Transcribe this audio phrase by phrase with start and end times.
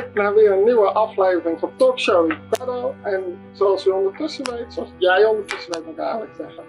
[0.00, 2.94] Kijkt naar weer een nieuwe aflevering van Talkshow Ricardo.
[3.02, 6.62] En zoals u ondertussen weet, zoals jij ondertussen weet moet ik eigenlijk zeggen,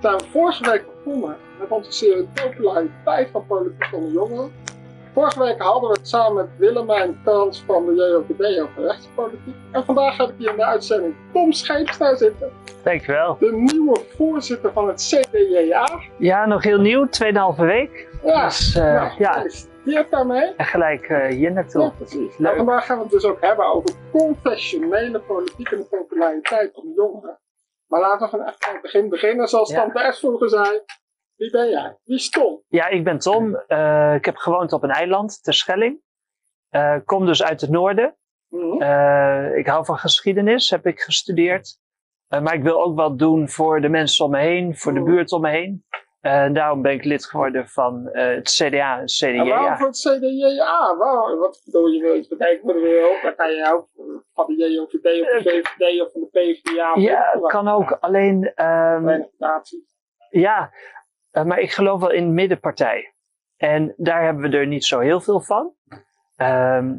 [0.00, 4.52] zijn we vorige week begonnen met onze serie Populariteit van Politiek onder Jongeren.
[5.12, 9.54] Vorige week hadden we het samen met Willemijn Kans van de JOVD over rechtspolitiek.
[9.70, 12.50] En vandaag heb ik hier in de uitzending Tom Scheepstra zitten,
[12.82, 13.36] Dankjewel.
[13.40, 16.00] de nieuwe voorzitter van het CDJA.
[16.18, 18.08] Ja, nog heel nieuw, 2,5 week.
[18.24, 19.42] Ja, Dus eh, nou, ja,
[20.10, 20.54] daarmee.
[20.56, 21.82] en gelijk eh, hier naartoe.
[21.82, 22.18] Ja, precies.
[22.18, 22.38] Leuk.
[22.38, 26.92] Nou, vandaag gaan we het dus ook hebben over confessionele politiek en de populariteit van
[26.96, 27.40] jongeren.
[27.86, 29.48] Maar laten we van echt aan het begin beginnen.
[29.48, 29.76] Zoals Ja.
[29.80, 30.80] Tante S vroeger zei.
[31.36, 31.98] Wie ben jij?
[32.04, 32.62] Wie is Tom?
[32.68, 33.54] Ja, ik ben Tom.
[33.56, 36.00] Eh, ik heb gewoond op een eiland, Terschelling.
[36.68, 38.16] Eh kom dus uit het noorden.
[38.48, 38.82] Mhm.
[39.58, 41.78] Ik hou van geschiedenis, heb ik gestudeerd.
[42.28, 45.10] Maar ik wil ook wat doen voor de mensen om me heen, voor de Mhm.
[45.10, 45.84] buurt om me heen.
[46.26, 49.04] Eh, En daarom ben ik lid geworden van eh, het CDA en
[49.38, 49.76] En waarom CDA.
[49.76, 50.96] voor het CDJA?
[50.96, 51.38] Waarom?
[51.38, 52.00] Wat bedoel je?
[52.00, 53.22] Wil je voor de wereld?
[53.22, 53.88] Dan kan je ook
[54.34, 56.92] van de JOVD of de VVD of van de PvdA.
[56.92, 57.96] of Ja, het kan ook.
[58.00, 58.52] Alleen,
[59.38, 59.94] Naties.
[60.30, 60.70] Ja,
[61.30, 63.14] eh, maar ik geloof wel in de middenpartij.
[63.56, 65.74] En daar hebben we er niet zo heel veel van.
[66.36, 66.94] Ehm, eh,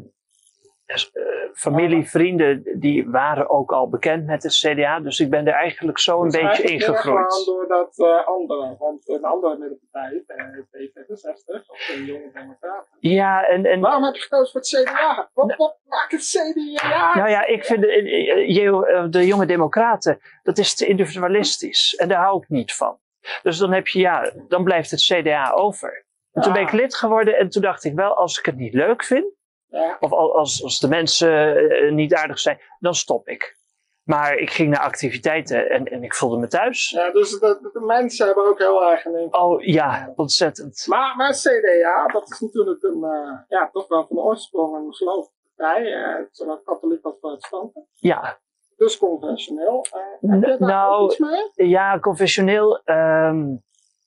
[1.53, 4.99] familie, vrienden, die waren ook al bekend met de CDA.
[4.99, 7.45] Dus ik ben er eigenlijk zo een Dus beetje gewoon ingegroeid.
[7.45, 8.75] door dat eh, andere.
[8.79, 12.87] Want een andere middenpartij, eh, P66, of de Jonge Democraten.
[12.99, 15.29] Ja, en, en Waarom heb je gekozen voor het CDA?
[15.33, 17.15] Wat, wat maakt het CDA?
[17.15, 21.95] nou ja, ik vind de, eh, eh, de jonge democraten, dat is te individualistisch.
[21.95, 22.99] En daar hou ik niet van.
[23.43, 26.05] Dus dan heb je, ja, dan blijft het CDA over.
[26.31, 28.73] En toen ben ik lid geworden en toen dacht ik wel, als ik het niet
[28.73, 29.36] leuk vind,
[29.69, 29.97] Ja.
[29.99, 33.55] Of al- als, als de mensen eh, niet aardig zijn, dan stop ik.
[34.03, 36.89] Maar ik ging naar activiteiten en, en ik voelde me thuis.
[36.89, 39.27] ja, dus de, de mensen hebben ook heel erg een.
[39.33, 40.83] Oh ja, ontzettend.
[40.87, 45.93] Maar, maar CDA, dat is natuurlijk een, eh, ja, toch wel van oorsprong een geloofpartij.
[45.93, 47.87] eh zowel katholiek als protestanten.
[47.95, 48.39] Ja,
[48.77, 49.85] Dus conventioneel.
[50.21, 51.69] Heb je daar nou, ook iets mee?
[51.69, 52.81] ja confessioneel.
[52.83, 53.47] ehm,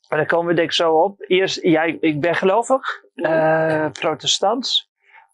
[0.09, 1.21] maar daar komen we denk ik zo op.
[1.21, 4.89] Eerst, ja, ik, ik ben gelovig, eh protestant.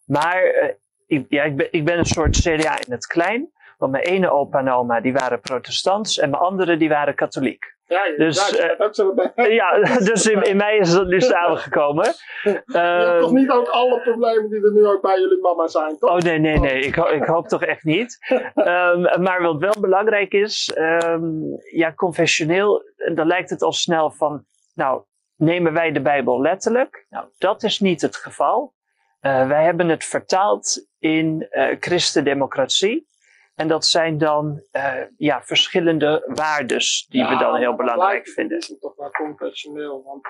[0.06, 0.74] Maar eh,
[1.06, 3.50] ik, ja, ik, ben, ik ben een soort CDA in het klein.
[3.78, 7.74] Want mijn ene opa en oma die waren protestants en mijn andere die waren katholiek.
[7.86, 9.52] Ja, Dus, ja, je eh.
[9.60, 9.78] Ja,
[10.10, 12.04] dus in, in mij is dat nu samengekomen.
[12.42, 15.66] Je hebt Ehm, toch niet ook alle problemen die er nu ook bij jullie mama
[15.66, 16.10] zijn, toch?
[16.10, 16.80] Oh nee, nee, nee.
[16.80, 18.18] Ik, ho- ik hoop toch echt niet.
[18.54, 21.24] Ehm, maar wat wel belangrijk is, ehm,
[21.70, 22.82] ja, confessioneel,
[23.14, 24.44] dan lijkt het al snel van,
[24.74, 25.02] nou,
[25.36, 27.06] nemen wij de Bijbel letterlijk?
[27.08, 28.74] Nou, dat is niet het geval.
[29.20, 33.06] Eh, wij hebben het vertaald in eh christendemocratie.
[33.54, 38.56] En dat zijn dan eh, ja, verschillende waardes die we dan heel belangrijk vinden.
[38.56, 40.26] Het is toch wel confessioneel, want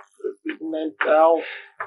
[0.58, 1.42] neemt wel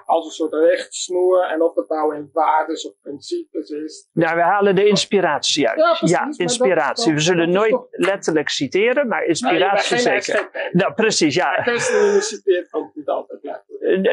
[0.05, 4.09] als een soort rechtsnoer en of het nou in waardes of principes is.
[4.13, 5.77] Nou, we halen de inspiratie uit.
[5.77, 7.05] Ja, precies, dat- inspiratie.
[7.05, 10.49] dat- we zullen dat nooit toch- letterlijk citeren, maar Nou, inspiratie zeker.
[10.71, 11.49] Nou, precies, ja.
[11.49, 13.39] Maar ChristenUnie citeert ook niet altijd.
[13.41, 13.63] Ja.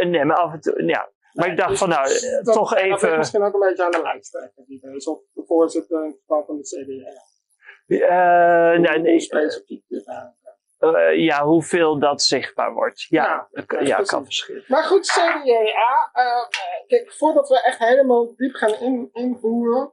[0.05, 1.11] Nee, maar af en toe, ja.
[1.37, 3.17] Maar ik dacht Dus van, nou, dat- eh, dat- toch Dat even...
[3.19, 4.03] misschien ook een beetje aan de
[4.83, 6.17] er is, of de voorzitter het
[6.47, 7.23] van de CDA.
[8.79, 10.29] nou, hoe nee, specifiek nou.
[10.97, 13.01] eh, ja, hoeveel dat zichtbaar wordt.
[13.03, 14.65] Ja, Ja, dat- ja, ja, kan verschillen.
[14.69, 16.11] Maar goed, CDA.
[16.13, 16.49] eh,
[16.87, 19.93] kijk, voordat we echt helemaal diep gaan in, invoeren,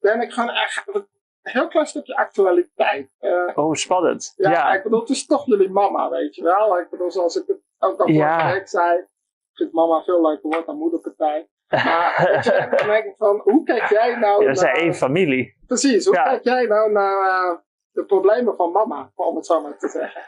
[0.00, 1.06] ben ik gewoon echt een
[1.42, 3.10] heel klein stukje actualiteit.
[3.18, 4.32] Eh, Oh, spannend.
[4.36, 6.78] ja, Ja, ik bedoel, het is toch jullie mama, weet je wel.
[6.78, 8.38] Ik bedoel, zoals ik het ook al Ja.
[8.38, 9.06] vorige week zei,
[9.52, 11.48] ik vind mama veel leuker woord dan moederpartij.
[11.68, 12.40] Maar
[12.76, 14.82] dan denk ik van, hoe kijk jij nou Ja, we zijn naar...
[14.82, 15.56] één familie.
[15.66, 16.22] Precies, hoe Ja.
[16.22, 17.58] kijk jij nou naar eh,
[17.92, 20.22] de problemen van mama, om het zo maar te zeggen?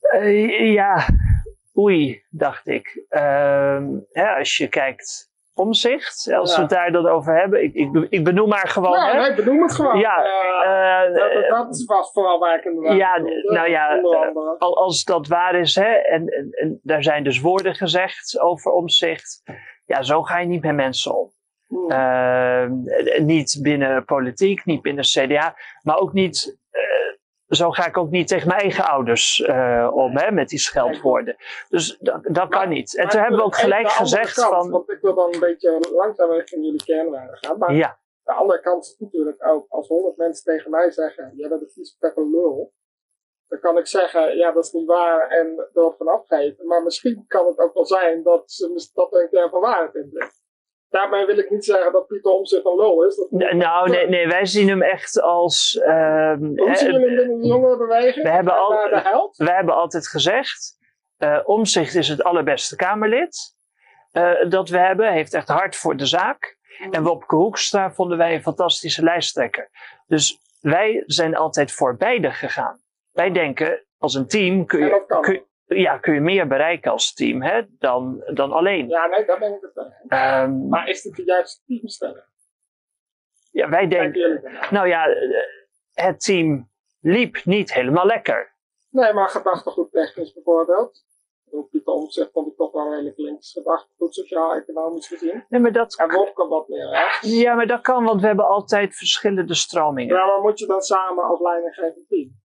[0.00, 1.06] Eh, ja,
[1.76, 3.04] oei, dacht ik.
[3.08, 7.62] Ehm, ja, als je kijkt omzicht, als we het daar dan over hebben.
[7.62, 9.20] Ik, ik, ik benoem maar gewoon, ja, hè.
[9.20, 9.98] nee, benoem het gewoon.
[9.98, 14.58] Ja, Eh, Eh, dat, dat was vooral waar ik inderdaad Ja, bedoelde, nou ja, eh,
[14.58, 19.42] als dat waar is, hè, en, en, en daar zijn dus woorden gezegd over omzicht.
[19.84, 21.32] Ja, zo ga je niet met mensen om.
[21.66, 21.90] Hmm.
[21.90, 22.66] Eh,
[23.18, 26.62] niet binnen politiek, niet binnen CDA, maar ook niet.
[27.56, 31.36] Zo ga ik ook niet tegen mijn eigen ouders eh, om, hè, met die scheldwoorden.
[31.68, 32.96] Dus dat, dat kan niet.
[32.96, 34.70] En toen hebben we ook gelijk gezegd kant, van.
[34.70, 37.58] Want ik wil dan een beetje langzaam richting jullie kernwaarden gaan.
[37.58, 41.48] Maar Ja, de andere kant is natuurlijk ook, als honderd mensen tegen mij zeggen, jij
[41.48, 42.72] bent een peppe lul.
[43.48, 46.66] Dan kan ik zeggen, ja dat is niet waar en er van afgeven.
[46.66, 49.94] Maar misschien kan het ook wel zijn dat, ze, dat er een kern van waarheid
[49.94, 50.43] in ligt.
[50.94, 53.16] Daarmee wil ik niet zeggen dat Pieter Omtzigt een lul is.
[53.16, 55.78] Dat nou, nee, nee, wij zien hem echt als.
[55.84, 58.24] ehm, Hoe zien jullie hem in de jongerenbeweging?
[58.24, 59.36] we hebben al- Naar de held?
[59.36, 60.78] We hebben altijd gezegd,
[61.16, 63.36] eh Omzicht is het allerbeste Kamerlid
[64.12, 65.06] eh, dat we hebben.
[65.06, 66.56] Hij heeft echt hard voor de zaak.
[66.90, 69.70] En Wopke Hoekstra vonden wij een fantastische lijsttrekker.
[70.06, 72.80] Dus wij zijn altijd voor beide gegaan.
[73.12, 75.22] Wij denken, als een team kun En je, dat kan.
[75.22, 78.88] kun, ja, kun je meer bereiken als team hè, dan, dan alleen.
[78.88, 80.18] Ja, nee, daar ben ik het mee.
[80.20, 82.24] Ehm, Maar is dit de juiste teamstelling?
[83.50, 85.06] ja, wij Denken nou ja,
[85.92, 88.52] het team liep niet helemaal lekker.
[88.90, 91.04] Nee, maar gedachtegoed technisch bijvoorbeeld.
[91.44, 95.44] Bedoel, Pieter Omtzigt vond ik toch wel redelijk links gedachtegoed, sociaal-economisch gezien.
[95.48, 97.30] Nee, maar dat, En Wopke wat meer rechts.
[97.40, 100.16] ja, maar dat kan, want we hebben altijd verschillende stromingen.
[100.16, 102.42] Ja, maar moet je dan samen als leidinggevend team?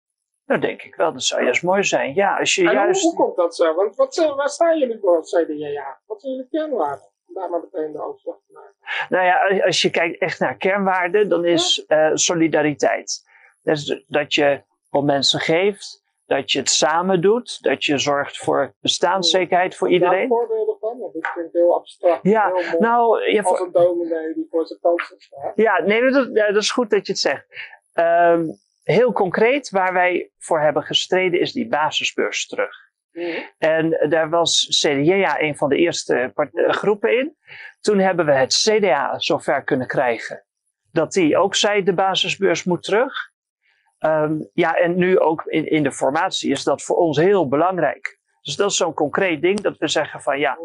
[0.49, 2.13] Dat denk ik wel, dat zou juist mooi zijn.
[2.13, 3.01] Ja, als je En juist...
[3.03, 3.75] hoe komt dat zo?
[3.75, 5.99] Want wat, zijn- waar staan jullie voor als CDA?
[6.05, 7.07] Wat zijn jullie kernwaarden?
[7.27, 8.75] Om daar maar meteen de overslag te maken.
[9.09, 13.23] Nou ja, als je kijkt echt naar kernwaarden, dan is eh, solidariteit.
[13.61, 14.61] Dus dat je
[14.91, 19.95] om mensen geeft, dat je het samen doet, dat je zorgt voor bestaanszekerheid voor Daar
[19.97, 20.27] iedereen.
[20.27, 20.99] voorbeelden van?
[20.99, 22.23] Want dit klinkt heel abstract.
[22.23, 22.77] Ja, heel mooi.
[22.79, 25.51] Nou, ja, als voor- een dominee die voor zijn kansen staat.
[25.55, 27.45] ja, nee, dat, ja, dat is goed dat je het zegt.
[27.93, 28.45] Ehm,
[28.91, 32.75] heel concreet, waar wij voor hebben gestreden, is die basisbeurs terug.
[33.11, 33.39] Mhm.
[33.57, 37.37] En daar was CDA een van de eerste eh, groepen in.
[37.79, 40.43] Toen hebben we het CDA zover kunnen krijgen
[40.91, 43.13] dat die ook zei de basisbeurs moet terug.
[43.97, 48.19] Ehm, ja, en nu ook in, in de formatie is dat voor ons heel belangrijk.
[48.41, 50.57] Dus dat is zo'n concreet ding dat we zeggen van ja,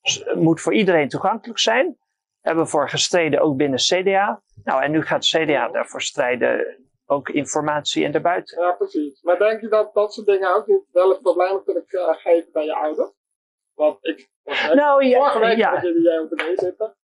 [0.00, 1.96] het moet voor iedereen toegankelijk zijn.
[2.40, 4.42] Hebben we voor gestreden ook binnen CDA.
[4.64, 6.81] Nou, en nu gaat CDA daarvoor strijden,
[7.12, 8.62] ook informatie en daarbuiten.
[8.62, 9.22] Ja, precies.
[9.22, 12.52] Maar denk je dat dat soort dingen ook niet wel eens problemen kunnen eh, geven
[12.52, 13.10] bij je ouders?
[13.74, 14.30] Want ik,
[14.74, 16.96] Nou vorige week ja, had jullie JOVD zitten.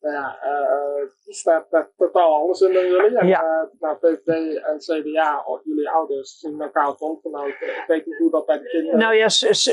[0.00, 3.18] Nou ja, eh, die staat daar totaal anders in dan jullie.
[3.18, 3.42] En, Ja.
[3.42, 7.66] eh, nou, VVD en CDA, of jullie ouders, zien elkaar als bondgenoten.
[7.66, 9.26] Ik weet niet hoe dat bij de kinderen Nou ja,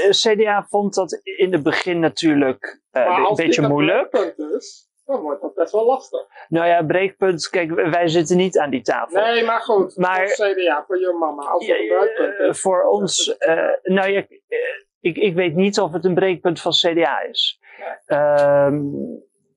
[0.10, 4.10] CDA vond dat in het begin natuurlijk eh, Maar een als beetje dit een moeilijk.
[4.10, 6.22] breekpunt is, dan wordt dat best wel lastig.
[6.48, 9.22] Nou ja, breekpunt, kijk, wij zitten niet aan die tafel.
[9.22, 9.98] Nee, maar goed.
[9.98, 11.44] Maar- als CDA, voor je mama.
[11.44, 14.58] Als Ja, breekpunt eh, voor ons, eh, nou ja, eh,
[15.00, 17.60] ik, ik weet niet of het een breekpunt van CDA is.
[18.06, 18.82] Ehm,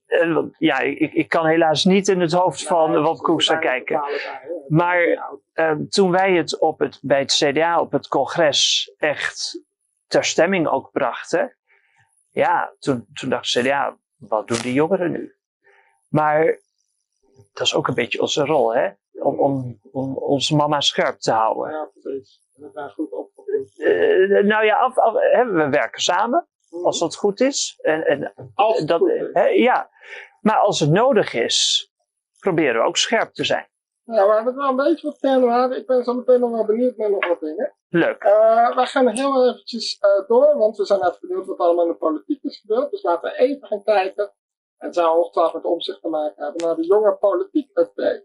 [0.06, 4.04] eh, ja, ik, ik kan helaas niet in het hoofd van Nou, uiteindelijk kijken.
[4.68, 9.62] Maar- Ehm, toen wij het, op het bij het CDA op het congres echt
[10.06, 11.56] ter stemming ook brachten.
[12.30, 15.35] Ja, toen, toen dacht CDA, wat doen die jongeren nu?
[16.08, 16.44] Maar
[17.52, 18.90] dat is ook een beetje onze rol, hè?
[19.12, 21.72] Om, om, om onze mama scherp te houden.
[21.72, 22.40] Ja, precies.
[22.54, 23.78] En dat daar goed opgevoed.
[23.80, 26.48] Eh, nou ja, af, af, hè, we werken samen,
[26.82, 27.78] als dat goed is.
[27.82, 29.28] En, en Als dat, goed is.
[29.32, 29.90] hè, ja.
[30.40, 31.90] Maar als het nodig is,
[32.38, 33.68] proberen we ook scherp te zijn.
[34.04, 35.76] Ja, we hebben het wel een beetje wat verder.
[35.76, 37.74] Ik ben zo meteen nog wel benieuwd naar nog wat dingen.
[37.88, 38.22] Leuk.
[38.22, 41.90] Eh wij gaan heel eventjes eh, door, want we zijn even benieuwd wat allemaal in
[41.90, 42.90] de politiek is gebeurd.
[42.90, 44.32] Dus laten we even gaan kijken.
[44.76, 48.24] Het zou ongetwijfeld met omzicht te maken hebben naar de jonge politiek update.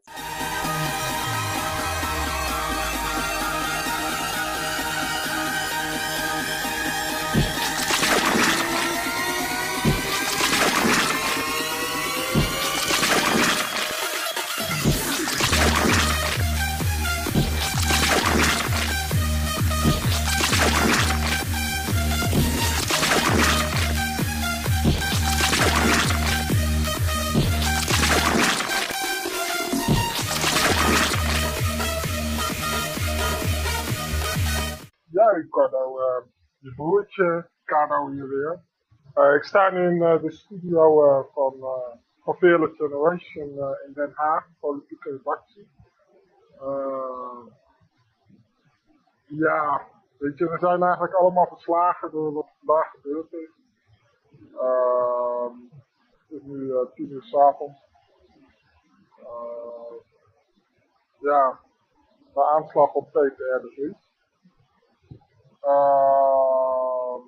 [35.31, 36.23] Ja, Ricardo, eh
[36.59, 38.63] je broertje, Kano hier weer.
[39.13, 43.87] Eh, ik sta nu in eh, de studio eh, van, eh van Fearless Generation eh,
[43.87, 45.69] in Den Haag, politieke redactie.
[46.59, 47.45] Eh,
[49.25, 53.49] ja, weet je, we zijn eigenlijk allemaal verslagen door wat vandaag gebeurd is.
[56.27, 57.89] Het is nu eh, tien uur s'avonds.
[59.19, 59.97] Uh,
[61.19, 61.59] ja,
[62.33, 63.71] de aanslag op PTR de
[65.61, 67.21] Ehm,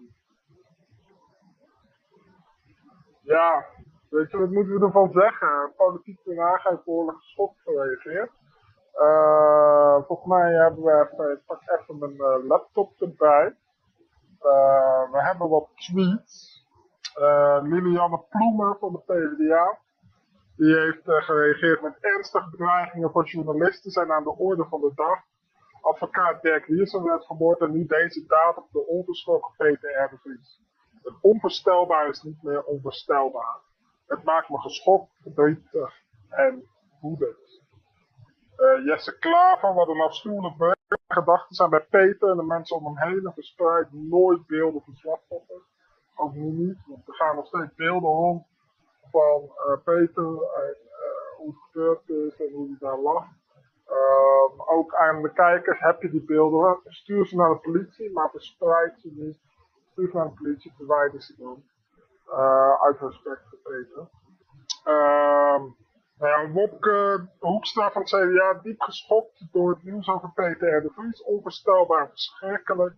[3.21, 3.65] ja,
[4.09, 5.73] weet je, wat moeten we ervan zeggen?
[5.75, 8.31] Politiek Den Haag heeft behoorlijk geschokt gereageerd.
[8.93, 13.55] Eh, volgens mij hebben we ik pak even mijn eh, laptop erbij.
[14.39, 16.61] Eh, we hebben wat tweets.
[17.13, 19.77] Eh, Lilianne Ploemen van de PvdA.
[20.55, 24.91] Die heeft eh, gereageerd met ernstige bedreigingen voor journalisten zijn aan de orde van de
[24.95, 25.19] dag.
[25.83, 30.61] Advocaat Dirk Wiersen werd vermoord en nu deze daad op de onverschrokken PTR de Vries.
[31.01, 33.59] Het onvoorstelbaar is niet meer onvoorstelbaar.
[34.07, 36.63] Het maakt me geschokt, verdrietig en
[37.01, 37.61] woedend.
[38.55, 40.81] Eh, Jesse Klaver, wat een afschuwelijk bericht.
[41.07, 45.63] Gedachten zijn bij Peter en de mensen om hem heen en nooit beelden van slachtoffers.
[46.15, 48.45] Ook nu niet, want er gaan nog steeds beelden rond
[49.11, 53.27] van eh, Peter en eh, hoe het gebeurd is en hoe hij daar lag.
[53.93, 56.79] Ehm, ook aan de kijkers heb je die beelden.
[56.83, 59.39] Stuur ze naar de politie, maar verspreid ze niet.
[59.91, 61.63] Stuur ze naar de politie, verwijder ze dan.
[62.25, 64.09] Eh, uit respect voor Peter.
[64.83, 65.61] Ehm,
[66.17, 70.81] nou Wopke Hoekstra van het CDA diep geschokt door het nieuws over Peter R.
[70.81, 71.23] de Vries.
[71.23, 72.95] Onvoorstelbaar en verschrikkelijk.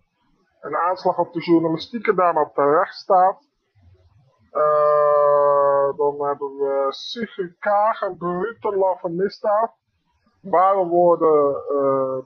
[0.62, 3.48] Een aanslag op de journalistieke dame op de rechtsstaat.
[4.52, 9.76] Eh, dan hebben we Sigrid Kaag, een brute laffe misdaad.
[10.50, 12.18] Ware woorden eh,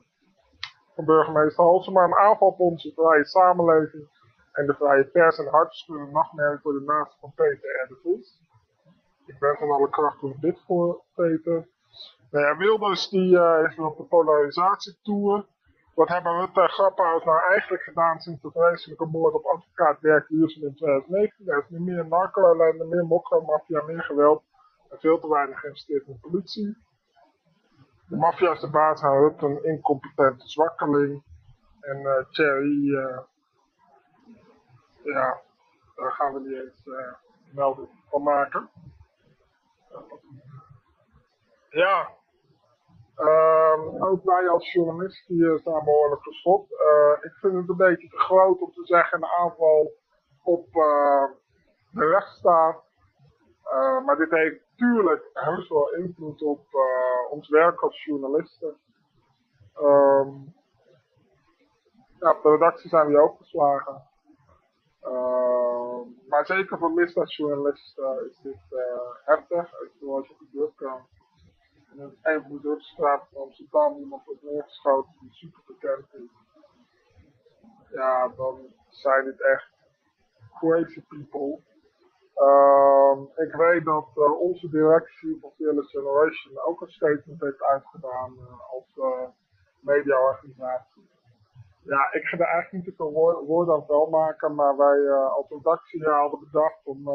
[0.95, 2.03] van burgemeester Halsema.
[2.03, 4.07] Een aanval op onze vrije samenleving
[4.51, 7.87] en de vrije pers en hartverscheurende nachtmerrie voor de naasten van Peter R.
[7.87, 8.47] de.
[9.25, 11.67] Ik ben van alle kracht door dit voor Peter.
[12.31, 15.45] Nou ja, Wilders die uh, is op de polarisatietour.
[15.95, 20.27] Wat hebben Rutte en Grapperhaus nou eigenlijk gedaan sinds de vreselijke moord op advocaat Dirk
[20.27, 21.47] Wiersen in 2019?
[21.47, 24.43] Er is nu meer narco-ellende, meer mokromafia, meer geweld
[24.89, 26.77] en veel te weinig geïnvesteerd in politie.
[28.09, 31.23] De maffia is de baas Rutte een incompetente zwakkeling.
[31.79, 33.19] En uh, Thierry, uh,
[35.03, 35.41] ja,
[35.95, 37.13] daar gaan we niet eens uh,
[37.53, 38.69] melding van maken.
[41.69, 42.09] Ja,
[43.15, 46.71] um, ook wij als journalist hier zijn behoorlijk geschokt.
[46.71, 49.91] Uh, ik vind het een beetje te groot om te zeggen een aanval
[50.43, 50.73] op
[51.91, 52.88] de rechtsstaat.
[53.73, 56.65] Uh, maar dit heeft natuurlijk heus wel invloed op
[57.29, 58.77] ons werk als journalisten.
[59.81, 60.53] Um,
[62.19, 64.03] ja, de redactie zijn we ook geslagen.
[66.27, 68.57] maar zeker voor misdaadjournalisten is dit
[69.25, 71.07] heftig, zoals je gebeurd kan
[71.91, 76.29] in een een door de straat van Amsterdam iemand wordt neergeschoten die super bekend is.
[77.91, 79.71] Ja, dan zijn dit echt
[80.59, 81.61] crazy people.
[82.35, 88.33] Um, ik weet dat uh, onze directie van Fearless Generation ook een statement heeft uitgedaan
[88.39, 89.27] uh, als uh,
[89.79, 91.09] mediaorganisatie.
[91.83, 95.49] Ja, ik ga er eigenlijk niet te woorden woord aan vuil maken, maar wij als
[95.49, 97.09] redactie hadden bedacht om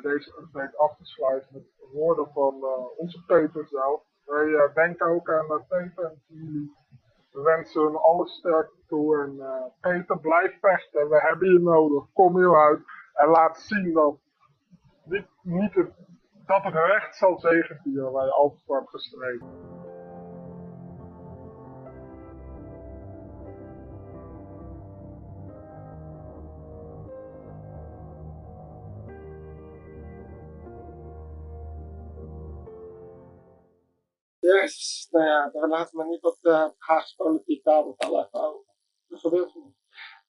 [0.00, 1.62] deze update af te sluiten met
[1.92, 4.02] woorden van eh, onze Peter zelf.
[4.24, 6.76] Wij eh, denken ook aan Peter en familie.
[7.32, 9.22] We wensen hun alle sterkte toe.
[9.22, 11.08] En eh, Peter, blijf vechten.
[11.08, 12.04] We hebben je nodig.
[12.12, 12.80] Kom hieruit.
[13.12, 14.18] En laat zien dat,
[15.04, 15.90] niet, niet het,
[16.46, 19.80] dat het recht zal zegevieren waar je altijd voor hebt gestreden.
[34.40, 38.74] Yes, nou ja, daar laten we niet op de Haagse politiek daar wel even over.
[39.08, 39.52] Dat gebeurt.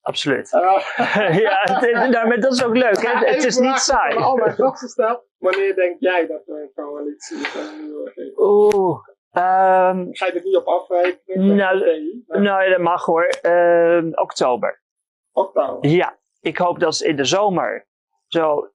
[0.03, 0.53] Absoluut.
[0.53, 0.61] Uh,
[1.45, 3.01] ja, het, nou, maar dat is ook leuk.
[3.01, 3.25] Hè?
[3.25, 4.15] Het is niet saai.
[4.15, 5.25] Al mijn stelt.
[5.37, 8.37] Wanneer denk jij dat er een coalitie regering?
[8.37, 8.97] Oeh.
[9.31, 11.55] ehm, Ga je er niet op afrekenen?
[11.55, 12.41] Nou, Nee, nee.
[12.41, 13.25] nou, dat mag hoor.
[13.25, 14.81] Ehm, oktober.
[15.31, 15.89] Oktober.
[15.89, 17.87] Ja, ik hoop dat ze in de zomer
[18.27, 18.71] zo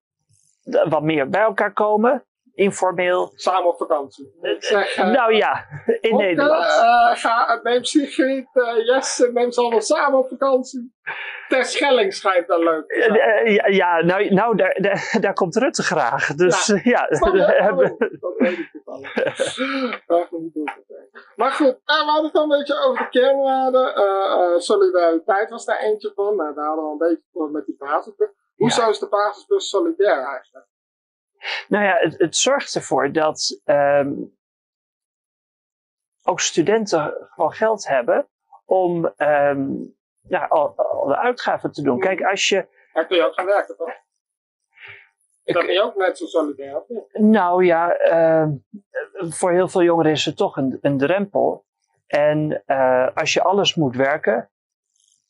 [0.88, 2.24] wat meer bij elkaar komen.
[2.58, 3.30] Informeel.
[3.34, 4.38] Samen op vakantie.
[4.40, 5.64] Ik zeg, eh, nou ja,
[6.00, 6.64] in Nederland.
[6.64, 8.48] eh, ga, neem Sigrid,
[8.86, 10.96] Jesse, neem ze allemaal samen op vakantie.
[11.48, 12.90] Ter Schelling schijnt dat leuk.
[12.90, 16.34] Eh, ja, ja, nou, nou daar, daar, daar komt Rutte graag.
[16.34, 16.80] Dus Ja.
[16.82, 18.70] ja, Oh, Dat weet ik
[20.54, 20.72] niet.
[21.36, 24.62] Maar goed, we hadden het al een beetje over de kernwaarden.
[24.62, 26.36] Solidariteit was daar eentje van.
[26.36, 28.28] Nou, daar hadden we een beetje voor met die basisbus.
[28.56, 30.66] Hoezo is de basisbus solidair eigenlijk?
[31.68, 34.12] Nou ja, het, het zorgt ervoor dat ehm,
[36.22, 38.28] ook studenten gewoon geld hebben
[38.64, 39.66] om ehm,
[40.28, 42.00] ja, al, al de uitgaven te doen.
[42.00, 42.66] Kijk, als je.
[42.92, 43.92] Daar kun je ook gaan werken, toch?
[45.44, 46.82] Dat ben je ook net zo solidair?
[47.12, 48.50] Nou ja, ehm,
[49.12, 51.66] voor heel veel jongeren is het toch een, een drempel.
[52.06, 54.50] En eh, als je alles moet werken,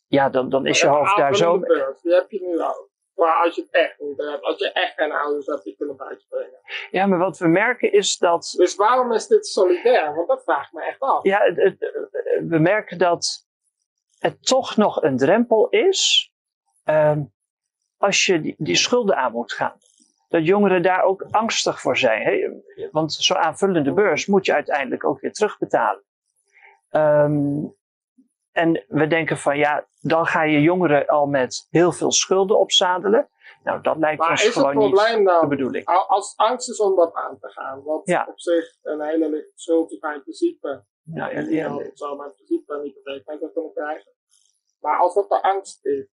[0.06, 1.58] ja, dan, dan is je hoofd daar zo.
[1.58, 2.87] Die heb je nu ook.
[3.18, 5.96] Maar als je het echt niet hebt, als je echt geen ouders hebt die kunnen
[5.96, 6.60] bijspringen.
[6.90, 8.54] Ja, maar wat we merken is dat.
[8.56, 10.14] Dus waarom is dit solidair?
[10.14, 11.22] Want dat vraagt me echt af.
[11.22, 11.52] Ja,
[12.48, 13.46] we merken dat
[14.18, 16.32] het toch nog een drempel is
[16.84, 17.22] ehm,
[17.96, 19.78] als je die, die schulden aan moet gaan.
[20.28, 22.22] Dat jongeren daar ook angstig voor zijn.
[22.22, 22.48] Hè?
[22.90, 26.02] Want zo'n aanvullende beurs moet je uiteindelijk ook weer terugbetalen.
[26.88, 27.64] Ehm,
[28.58, 33.28] en we denken van ja, dan ga je jongeren al met heel veel schulden opzadelen.
[33.62, 34.96] Nou, dat lijkt Maar ons is het gewoon niet
[35.40, 35.84] de bedoeling.
[35.86, 38.26] al- als het angst is om dat aan te gaan, wat Ja.
[38.28, 41.46] op zich een hele lichte schuld is, maar in principe, Nou, ja, ja,
[41.78, 44.12] ja, zou maar in principe een hypotheek kunnen krijgen.
[44.80, 46.06] Maar als dat de angst is,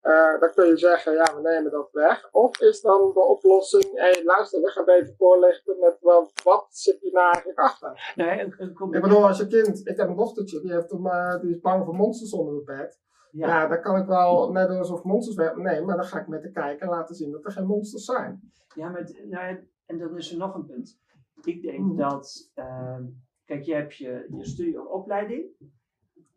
[0.00, 2.28] eh, dan kun je zeggen, ja, we nemen dat weg.
[2.32, 7.00] Of is dan de oplossing, hé, luister, we gaan even voorlichten met wel, wat zit
[7.00, 8.12] hier nou eigenlijk achter?
[8.14, 11.06] nee, een, een Ik bedoel, als je kind, ik heb een dochtertje, die, heeft hem,
[11.06, 13.00] eh, die is bang voor monsters onder het bed.
[13.30, 13.46] Ja.
[13.46, 13.66] ja.
[13.68, 15.62] dan kan ik wel net alsof monsters werden.
[15.62, 18.52] Nee, maar dan ga ik met de kijker laten zien dat er geen monsters zijn.
[18.74, 21.00] Ja, maar nou, ja, en dan is er nog een punt.
[21.42, 21.96] Ik denk Mhm.
[21.96, 23.04] dat, ehm,
[23.44, 25.44] kijk, je hebt je, je studie of opleiding.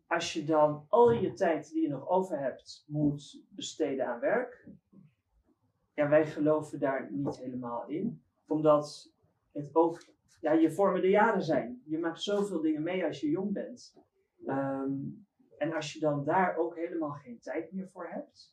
[0.06, 4.68] Als je dan al je tijd die je nog over hebt moet besteden aan werk.
[5.94, 8.22] Ja, wij geloven daar niet helemaal in.
[8.46, 9.10] Omdat
[9.52, 10.02] het ook,
[10.40, 11.82] ja, je vormende jaren zijn.
[11.84, 13.94] Je maakt zoveel dingen mee als je jong bent.
[14.46, 14.90] Ehm,
[15.58, 18.52] en als je dan daar ook helemaal geen tijd meer voor hebt.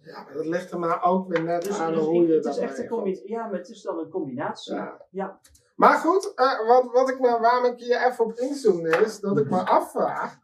[0.00, 2.34] Ja, maar dat ligt er maar ook weer net Dus, aan dus hoe ik- je
[2.34, 3.20] het dat is echt een.
[3.24, 4.74] Ja, maar het is dan een combinatie.
[4.74, 5.06] Ja.
[5.10, 5.40] Ja.
[5.76, 9.38] Maar goed, eh, wat, wat ik me, waarom ik hier even op inzoomde is dat
[9.38, 10.38] ik me afvraag.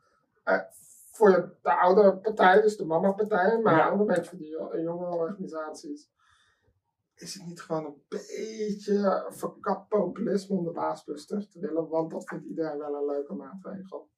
[0.47, 0.61] Eh,
[1.13, 3.91] voor de oude partij, dus de mama-partij, maar Ja.
[3.91, 6.11] ook een beetje voor die jo- jonge organisaties.
[7.15, 11.89] Is het niet gewoon een beetje verkapt populisme om de baasbus terug te willen?
[11.89, 14.11] Want dat vindt iedereen wel een leuke maatregel.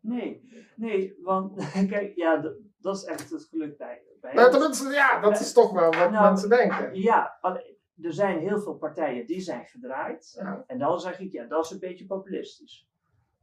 [0.00, 4.02] Nee, nee, want kijk, ja, dat, dat is echt het geluk bij.
[4.20, 6.94] bij tenminste, ja, dat is toch wel wat Nou, mensen denken.
[7.00, 10.32] ja, alleen, er zijn heel veel partijen die zijn gedraaid.
[10.40, 10.64] Ja.
[10.66, 12.88] En dan zeg ik, ja, dat is een beetje populistisch.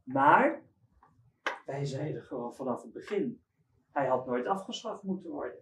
[0.04, 0.62] Maar
[1.64, 3.42] wij zeiden gewoon vanaf het begin,
[3.92, 5.58] hij had nooit afgeschaft moeten worden.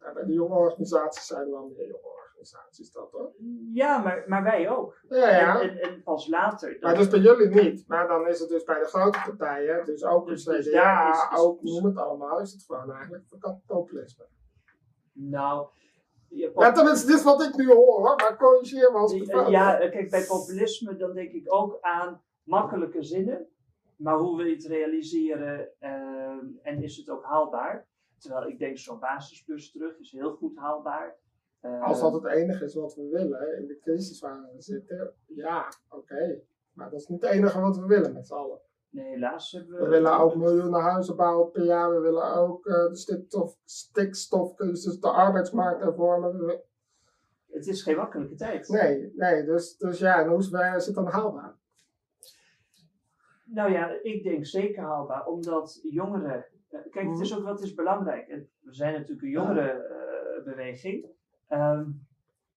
[0.00, 3.32] Ja, bij de jonge organisaties zijn er wel meer jonge organisaties dat hoor.
[3.72, 5.00] Ja, maar, maar wij ook.
[5.08, 5.60] Ja, ja.
[5.60, 6.70] En, en, en pas later.
[6.70, 7.88] dan- Maar dus bij jullie niet.
[7.88, 10.72] Maar dan is het dus bij de grote partijen, dus ook Dus- dus, dus is-
[11.32, 13.24] is- ook noem het allemaal, is het gewoon eigenlijk
[13.66, 14.26] populisme.
[15.12, 15.68] Nou,
[16.28, 19.26] je- Ja, tenminste, dit is wat ik nu hoor, hoor, maar corrigeer me als ik
[19.50, 23.48] Ja, kijk, bij populisme dan denk ik ook aan makkelijke zinnen,
[23.96, 27.86] maar hoe wil je het realiseren ehm, en is het ook haalbaar?
[28.18, 31.16] Terwijl ik denk zo'n basisbus terug is heel goed haalbaar.
[31.60, 35.14] Ehm, Als dat het enige is wat we willen in de crisis waar we zitten,
[35.26, 36.40] ja, oké.
[36.72, 38.60] Maar dat is niet het enige wat we willen met z'n allen.
[38.90, 39.82] Nee, helaas hebben we...
[39.82, 41.94] We willen ook miljoenen huizen bouwen per jaar.
[41.94, 46.60] We willen ook eh, de stikstof, stikstofcrisis, de arbeidsmarkt hervormen.
[47.50, 48.68] Het is geen makkelijke tijd.
[48.68, 50.38] Nee, nee, dus, dus ja, en hoe
[50.76, 51.56] is het dan haalbaar?
[53.48, 56.44] Nou ja, ik denk zeker haalbaar, omdat jongeren.
[56.70, 58.26] eh, Kijk, het is ook wat is belangrijk.
[58.60, 61.06] We zijn natuurlijk een jongerenbeweging.
[61.48, 61.90] Ehm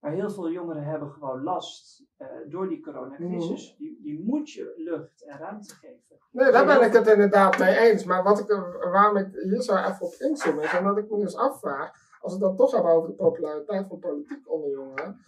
[0.00, 3.74] maar heel veel jongeren hebben gewoon last eh, door die coronacrisis.
[3.78, 6.16] Die, die moet je lucht en ruimte geven.
[6.30, 8.04] Nee, daar ben ik het inderdaad mee eens.
[8.04, 8.46] Maar wat ik,
[8.92, 12.38] waarom ik hier zo even op inzoomen is, omdat ik me dus afvraag, als we
[12.38, 15.20] het dan toch hebben over de populariteit van politiek onder jongeren,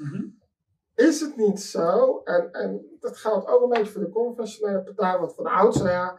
[0.95, 5.19] is het niet zo, en, en dat geldt ook een beetje voor de conventionele partij,
[5.19, 6.19] want van oudsher, ja,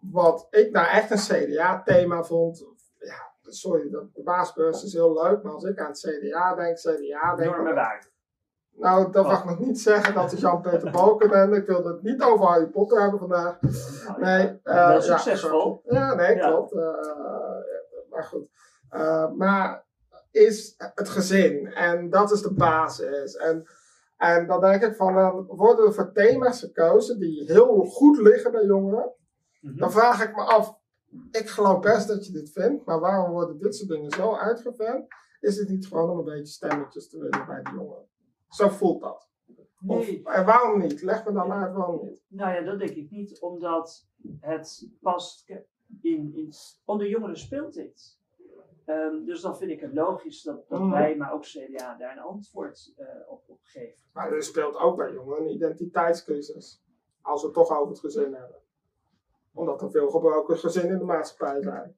[0.00, 2.64] wat ik nou echt een CDA-thema vond,
[2.98, 6.76] ja, sorry, de, de baasbeurs is heel leuk, maar als ik aan het CDA denk,
[6.76, 8.10] CDA denk Normen ik, waarden.
[8.70, 12.02] nou, dat mag ik nog niet zeggen dat ik Jan-Peter Balken ben, ik wil het
[12.02, 13.58] niet over Harry Potter hebben vandaag.
[13.60, 15.80] Nou, Nee, ja, eh, wel ja, succesvol.
[15.84, 16.48] Ja, nee, Ja.
[16.48, 16.72] klopt.
[16.72, 16.80] eh,
[18.10, 18.48] maar goed.
[18.88, 19.86] Eh, maar
[20.30, 23.36] is het gezin en dat is de basis.
[23.36, 23.66] En,
[24.18, 28.52] en dan denk ik van, dan worden er voor thema's gekozen die heel goed liggen
[28.52, 29.12] bij jongeren.
[29.60, 29.78] Mhm.
[29.78, 30.78] Dan vraag ik me af,
[31.30, 35.06] ik geloof best dat je dit vindt, maar waarom worden dit soort dingen zo uitgevent?
[35.40, 38.08] Is het niet gewoon om een beetje stemmetjes te winnen bij de jongeren?
[38.48, 39.28] Zo voelt dat.
[39.86, 41.02] Of, Nee, en waarom niet?
[41.02, 42.22] Leg me dan uit waarom niet.
[42.28, 44.06] nou ja, dat denk ik niet, omdat
[44.40, 45.48] het past
[46.00, 46.52] in, in
[46.84, 48.17] onder jongeren speelt dit.
[48.88, 50.90] Ehm, dus dan vind ik het logisch dat, dat Mhm.
[50.90, 54.04] wij, maar ook CDA, daar een antwoord eh, op, op geven.
[54.12, 56.82] Maar er speelt ook bij jongeren een identiteitscrisis.
[57.22, 58.60] Als we het toch over het gezin hebben.
[59.52, 61.96] Omdat er veel gebroken gezinnen in de maatschappij zijn.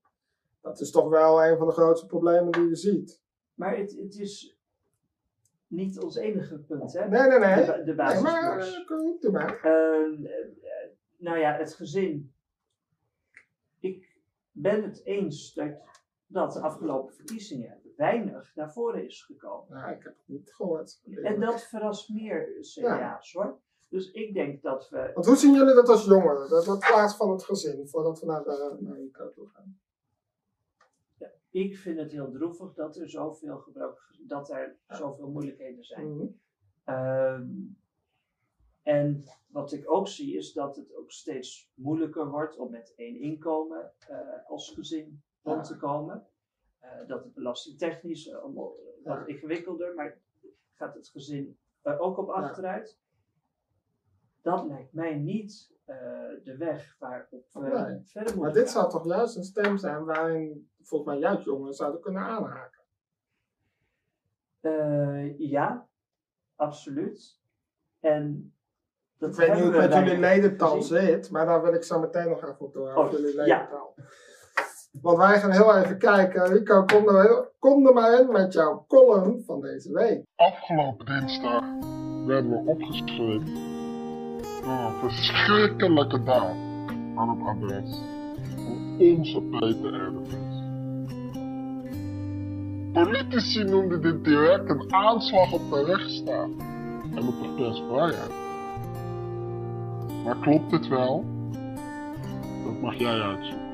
[0.60, 3.22] Dat is toch wel een van de grootste problemen die je ziet.
[3.54, 4.58] Maar het, het is
[5.66, 7.08] niet ons enige punt, hè?
[7.08, 7.54] Nee, nee, nee.
[7.84, 9.60] De, ba- de Nee, maar eh, doe maar.
[9.62, 12.32] Ehm, eh, eh, nou ja, het gezin.
[13.80, 14.16] Ik
[14.52, 15.68] ben het eens dat,
[16.32, 19.76] dat de afgelopen verkiezingen weinig naar voren is gekomen.
[19.76, 21.00] Nou, ik heb het niet gehoord.
[21.22, 23.58] En dat verrast meer CDA's hoor.
[23.88, 25.10] Dus ik denk dat we.
[25.14, 26.50] Want hoe zien jullie dat als jongeren?
[26.50, 29.80] Dat in plaats van het gezin, voordat we naar, de, Nico toe gaan.
[31.50, 34.02] Ik vind het heel droevig dat er zoveel gebroken.
[34.26, 36.16] dat er zoveel moeilijkheden zijn.
[36.16, 36.26] Mhm.
[36.84, 37.48] Ehm,
[38.82, 43.20] en wat ik ook zie is dat het ook steeds moeilijker wordt om met één
[43.20, 46.26] inkomen eh, als gezin rond te komen.
[46.78, 48.38] Eh, dat het belastingtechnisch eh,
[49.04, 50.18] wat ingewikkelder, maar
[50.74, 52.98] gaat het gezin er ook op achteruit?
[54.42, 55.96] Dat lijkt mij niet eh,
[56.44, 57.70] de weg waarop we Nee.
[57.70, 58.90] verder moeten Maar dit gaan.
[58.90, 62.78] zou toch juist een stem zijn waarin volgens mij juist jongeren zouden kunnen aanhaken.
[65.38, 65.88] Ja,
[66.56, 67.38] absoluut.
[68.00, 68.54] En
[69.18, 70.18] dat Ik weet niet hoe het met jullie
[70.80, 71.06] gezien.
[71.06, 72.94] zit, maar daar wil ik zo meteen nog even op door.
[72.94, 73.68] Oh, jullie ja.
[74.92, 76.46] Want wij gaan heel even kijken.
[76.46, 76.84] Rico,
[77.58, 80.22] kom er, maar in met jouw column van deze week.
[80.36, 81.64] Afgelopen dinsdag
[82.26, 83.54] werden we opgeschreven
[84.62, 86.56] door een verschrikkelijke daad
[87.16, 87.98] aan het adres
[88.56, 90.58] van onze Peter Erdevens.
[92.92, 96.50] Politici noemden dit direct een aanslag op de rechtsstaat
[97.14, 98.32] en op de persvrijheid.
[100.24, 101.24] Maar klopt dit wel?
[102.64, 103.69] Dat mag jij uitzoeken.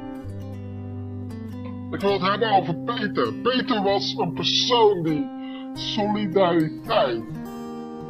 [1.91, 3.33] Ik wil het hebben over Peter.
[3.33, 5.27] Peter was een persoon die
[5.73, 7.23] solidariteit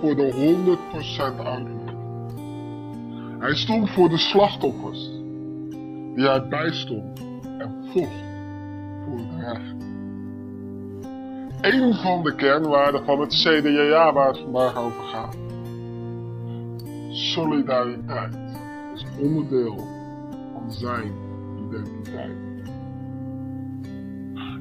[0.01, 1.95] voor de 100% uitlegde.
[3.39, 5.11] Hij stond voor de slachtoffers,
[6.15, 7.21] die hij bijstond
[7.59, 8.25] en vocht
[9.05, 9.75] voor het recht.
[11.61, 15.37] Een van de kernwaarden van het CDA waar het vandaag over gaat.
[17.11, 18.37] Solidariteit
[18.95, 19.77] is onderdeel
[20.53, 21.13] van zijn
[21.67, 22.46] identiteit.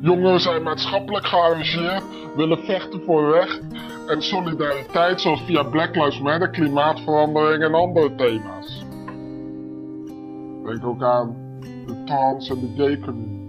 [0.02, 2.04] Jongeren zijn maatschappelijk geëngageerd,
[2.36, 3.62] willen vechten voor recht
[4.08, 8.86] en solidariteit zoals via Black Lives Matter, klimaatverandering en andere thema's.
[10.66, 13.44] Denk ook aan de trans en de gay community.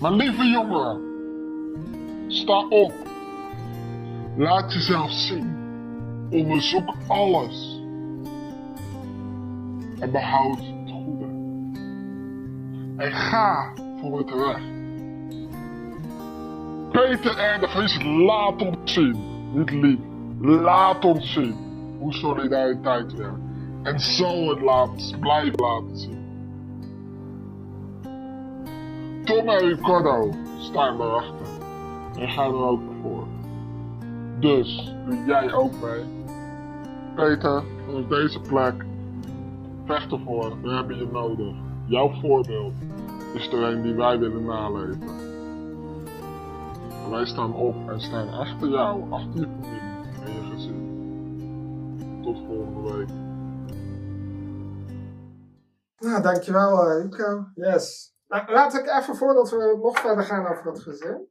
[0.00, 1.00] Maar lieve jongeren,
[2.28, 2.92] sta op.
[4.36, 5.56] Laat jezelf zien.
[6.30, 7.80] Onderzoek alles.
[9.98, 11.24] En behoud het goede.
[12.96, 14.70] En ga voor het recht.
[16.90, 19.16] Peter Erdevries laat ons zien,
[19.52, 19.98] niet lief,
[20.40, 21.54] laat ons zien
[21.98, 23.38] hoe solidariteit werkt.
[23.82, 26.20] En zal het laten, blijven laten zien.
[29.24, 31.46] Tom en Ricardo staan erachter
[32.18, 33.26] en gaan er ook voor.
[34.40, 36.04] Dus doe jij ook mee.
[37.14, 38.84] Peter, vanaf deze plek,
[39.84, 41.54] vecht ervoor, we hebben je nodig.
[41.86, 42.74] Jouw voorbeeld
[43.34, 45.30] is er een die wij willen naleven.
[47.10, 49.80] wij staan op en staan achter jou, achter je familie
[50.24, 52.20] en je gezin.
[52.22, 53.08] Tot volgende week.
[55.98, 57.46] Nou, dankjewel Rico.
[57.54, 58.14] Yes.
[58.28, 61.30] Nou, laat ik even voordat we nog verder gaan over het gezin.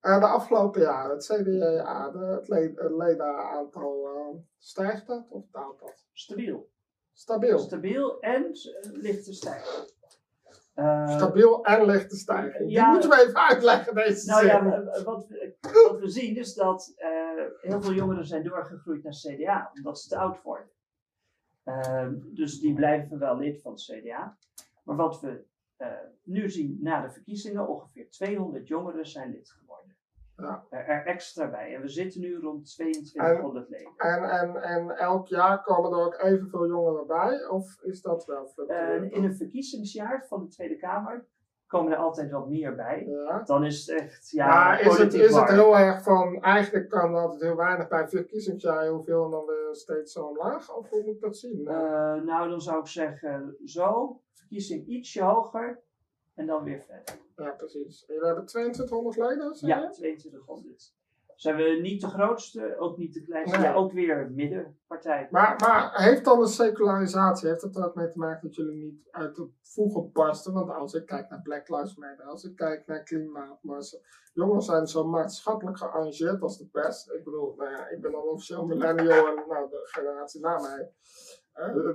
[0.00, 5.44] Eh, de afgelopen jaren, het CDA, de, het, le het ledenaantal, eh, stijgt dat of
[5.50, 6.04] daalt dat?
[6.12, 6.70] Stabiel.
[7.12, 7.58] Stabiel.
[7.58, 8.50] Stabiel en
[8.92, 9.92] lichte stijging.
[10.74, 12.68] Eh, Stabiel en lichte stijging.
[12.68, 14.48] Die moeten we even uitleggen, deze Nou zin.
[14.48, 15.56] ja, eh, wat we,
[15.90, 17.10] wat we zien is dat eh,
[17.60, 20.68] heel veel jongeren zijn doorgegroeid naar CDA, omdat ze te oud worden.
[21.64, 24.36] Ehm, dus die blijven wel lid van het CDA.
[24.82, 25.44] Maar wat we
[26.22, 29.63] nu zien na de verkiezingen, ongeveer 200 jongeren zijn lid geworden.
[30.36, 30.66] Ja.
[30.70, 31.74] Er, extra bij.
[31.74, 33.92] En we zitten nu rond 2200 leden.
[33.96, 37.46] En, en, en elk jaar komen er ook evenveel jongeren bij?
[37.46, 41.26] Of is dat wel Eh, in een verkiezingsjaar van de Tweede Kamer
[41.66, 43.06] komen er altijd wat meer bij.
[43.06, 43.42] ja.
[43.42, 47.14] Dan is het echt, ja, Ja, is het, is het heel erg van, eigenlijk kan
[47.14, 50.74] er altijd heel weinig bij verkiezingsjaar, heel veel en dan weer steeds zo omlaag?
[50.74, 51.66] Of hoe moet ik dat zien?
[51.66, 51.74] Eh,
[52.14, 55.82] nou, dan zou ik zeggen zo, verkiezing ietsje hoger
[56.34, 57.18] en dan weer verder.
[57.36, 58.04] ja, precies.
[58.06, 59.90] En Jullie hebben 2200 leden, zei Ja, je?
[59.90, 60.94] 2200.
[61.36, 63.66] Zijn we niet de grootste, ook niet de kleinste, Nee.
[63.66, 65.28] ja, ook weer middenpartij.
[65.30, 68.84] Maar, maar heeft dan de secularisatie, heeft het er ook mee te maken dat jullie
[68.84, 70.52] niet uit het voegen barsten?
[70.52, 73.96] Want als ik kijk naar Black Lives Matter, als ik kijk naar klimaatmars,
[74.32, 77.10] jongeren zijn zo maatschappelijk gearrangeerd als de pest.
[77.10, 80.92] Ik bedoel, nou ja, ik ben dan officieel millennial en nou, de generatie na mij,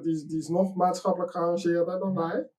[0.02, 2.50] die, die is nog maatschappelijk gearrangeerder dan wij.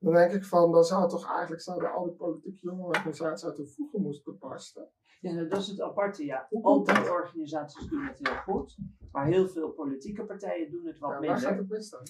[0.00, 3.66] Dan denk ik van, dan zou toch eigenlijk zouden al die politieke jongerenorganisaties uit de
[3.66, 4.88] voegen moeten barsten.
[5.20, 6.46] Ja, nou, dat is het aparte, ja.
[6.50, 6.96] Hoe Al komt dat?
[6.96, 8.76] die organisaties doen het heel goed,
[9.12, 11.58] maar heel veel politieke partijen doen het wat Ja, waar gaat minder.
[11.58, 12.06] het mis dan?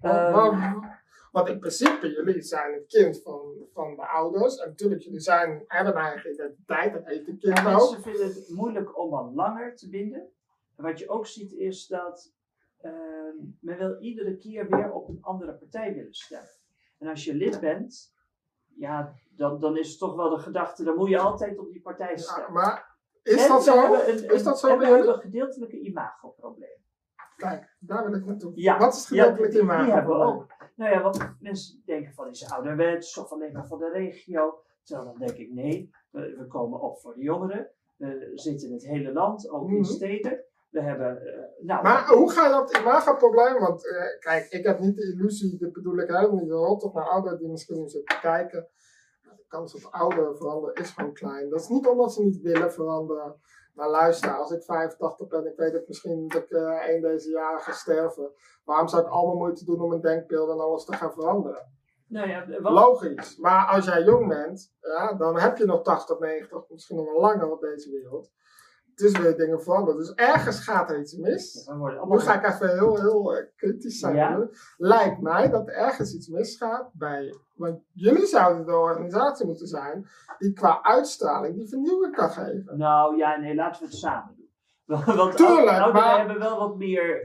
[0.00, 0.80] Ehm,
[1.32, 4.56] Want- in principe, jullie zijn het kind van, van de ouders.
[4.56, 6.92] En natuurlijk, jullie zijn, hebben een eigen identiteit.
[6.92, 10.20] Dat heeft een kind Ja, mensen vinden het moeilijk om al langer te binden.
[10.76, 12.32] En wat je ook ziet is dat
[12.80, 16.50] ehm, men wil iedere keer weer op een andere partij willen stemmen.
[17.02, 18.14] En als je lid bent,
[18.76, 21.80] ja, dan, dan is het toch wel de gedachte, dan moet je altijd op die
[21.82, 22.52] partij Ja, stemmen.
[22.52, 23.80] maar is En dat we zo?
[23.80, 26.80] hebben een- Is een- dat zo En we hebben gedeeltelijke imagoprobleem.
[27.36, 28.52] Kijk, daar wil ik naartoe.
[28.54, 30.46] Ja, Wat is het ja, gedeeltelijk die, hebben we ook.
[30.76, 34.62] Nou ja, want mensen denken van is ouderwets of alleen maar van de regio.
[34.82, 37.70] Terwijl dan denk ik nee, we, we komen op voor de jongeren.
[37.96, 39.76] We zitten in het hele land, ook Mhm.
[39.76, 40.44] in steden.
[40.72, 43.58] We hebben, eh, nou, Maar hoe ga je het imagoprobleem?
[43.58, 46.50] Want eh, kijk, ik heb niet de illusie, dit bedoel ik helemaal niet.
[46.50, 48.68] Hoort toch naar ouderen die misschien nu zitten kijken.
[49.22, 51.50] De kans op ouderen veranderen is gewoon klein.
[51.50, 53.40] Dat is niet omdat ze niet willen veranderen.
[53.74, 57.30] Maar luister, als ik 85 ben, ik weet het misschien dat ik eh een deze
[57.30, 58.30] jaren ga sterven.
[58.64, 61.72] Waarom zou ik allemaal moeite doen om mijn denkbeeld en alles te gaan veranderen?
[62.06, 63.36] nou ja, wat, Logisch.
[63.36, 67.20] Maar als jij jong bent, ja, dan heb je nog 80, 90, misschien nog wel
[67.20, 68.30] langer op deze wereld.
[69.02, 69.98] Is weer dingen veranderen.
[69.98, 71.66] Dus ergens gaat er iets mis.
[71.66, 74.14] we Nu allemaal ga ik even heel, heel eh, kritisch zijn.
[74.14, 74.48] Ja.
[74.76, 77.34] Lijkt mij dat er ergens iets misgaat bij.
[77.54, 80.06] Want jullie zouden de organisatie moeten zijn
[80.38, 82.78] die qua uitstraling die vernieuwing kan geven.
[82.78, 84.50] Nou ja, nee, laten we het samen doen.
[85.16, 87.22] Want Tuurlijk, maar- hebben wel wat meer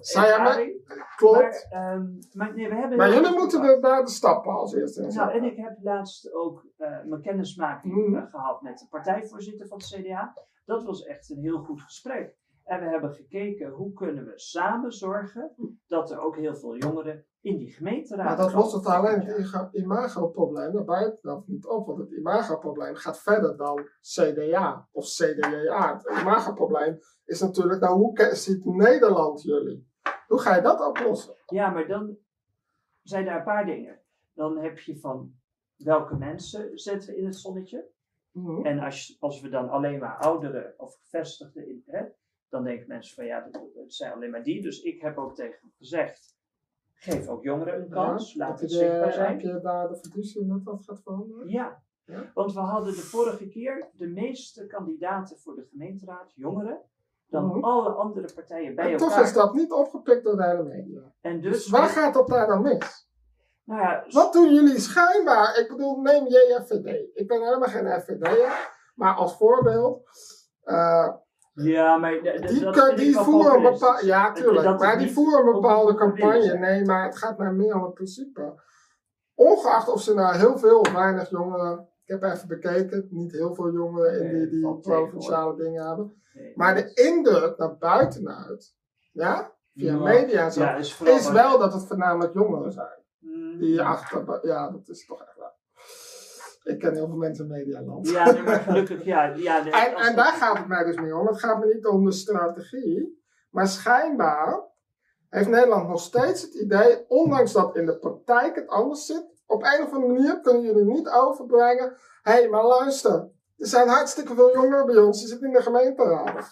[0.00, 1.04] jij ervaring.
[1.16, 1.66] Klopt.
[1.70, 5.02] Maar, ehm, maar nee, we hebben Maar jullie moeten er daar de stappen als eerste
[5.02, 9.66] in Nou, en ik heb laatst ook eh, mijn kennismaking eh, gehad met de partijvoorzitter
[9.66, 10.34] van het CDA.
[10.66, 12.36] Dat was echt een heel goed gesprek.
[12.64, 15.54] En we hebben gekeken hoe kunnen we samen zorgen
[15.86, 19.74] dat er ook heel veel jongeren in die gemeenteraad Maar dat lost het alleen het
[19.74, 21.86] imagoprobleem naar buiten niet op.
[21.86, 25.96] Want het imagoprobleem gaat verder dan CDA of CDA.
[25.96, 29.88] Het imagoprobleem is natuurlijk, nou hoe ziet Nederland jullie?
[30.26, 31.34] Hoe ga je dat oplossen?
[31.46, 32.16] Ja, maar dan
[33.02, 34.00] zijn daar een paar dingen.
[34.34, 35.34] Dan heb je van
[35.76, 37.94] welke mensen zetten we in het zonnetje.
[38.36, 38.66] Mhm.
[38.66, 42.02] En als, als we dan alleen maar ouderen of gevestigden in, hè,
[42.48, 44.62] dan denken mensen van ja, het zijn alleen maar die.
[44.62, 46.36] Dus ik heb ook tegen hem gezegd,
[46.94, 49.38] geef ook jongeren een kans, Ja, laat het de- zichtbaar Heb zijn.
[49.40, 51.48] je daar de in dat dat gaat veranderen?
[51.48, 51.84] Ja.
[52.04, 52.30] Ja?
[52.34, 56.80] want we hadden de vorige keer de meeste kandidaten voor de gemeenteraad, jongeren,
[57.26, 57.64] dan Mhm.
[57.64, 59.24] alle andere partijen bij En toch elkaar.
[59.24, 61.14] is dat niet opgepikt door de hele media.
[61.20, 63.05] En Dus dus, waar gaat dat daar dan mis?
[63.66, 65.58] Nou ja, Wat doen jullie schijnbaar?
[65.58, 67.08] Ik bedoel, neem JFVD.
[67.14, 68.74] Ik ben helemaal geen FVD'er.
[68.94, 70.08] Maar als voorbeeld,
[70.62, 71.08] eh,
[71.52, 74.06] ja, maar die, dat voeren een bepaalde.
[74.06, 74.64] Ja, tuurlijk.
[74.64, 76.58] dat maar die voeren een bepaalde campagne.
[76.58, 78.62] Nee, maar het gaat mij meer om het principe.
[79.34, 81.88] Ongeacht of ze nou heel veel of weinig jongeren.
[82.04, 86.22] Ik heb even bekeken, niet heel veel jongeren in die, die provinciale dingen hebben.
[86.34, 88.74] Nee, Maar de indruk naar buitenuit,
[89.12, 89.98] ja, via Ja.
[89.98, 93.04] media en zo, ja, is, wel dat het voornamelijk jongeren zijn.
[93.26, 95.54] Mm, Die achter, ja, dat is toch echt waar.
[96.62, 98.08] Ik ken heel veel mensen in Medialand.
[98.08, 99.24] Ja, nee, maar gelukkig, ja.
[99.24, 101.26] ja nee, En, en daar gaat het mij dus niet om.
[101.26, 103.24] Het gaat me niet om de strategie.
[103.50, 104.64] Maar schijnbaar
[105.28, 109.62] heeft Nederland nog steeds het idee, ondanks dat in de praktijk het anders zit, op
[109.62, 111.96] een of andere manier kunnen jullie niet overbrengen.
[112.22, 113.12] Hé, hey, maar luister,
[113.56, 116.44] er zijn hartstikke veel jongeren bij ons, die zitten in de gemeenteraden.